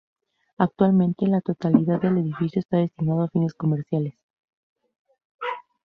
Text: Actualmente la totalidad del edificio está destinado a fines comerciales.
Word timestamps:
Actualmente 0.57 1.27
la 1.27 1.41
totalidad 1.41 2.01
del 2.01 2.17
edificio 2.17 2.59
está 2.59 2.77
destinado 2.77 3.21
a 3.21 3.27
fines 3.29 3.53
comerciales. 3.53 4.15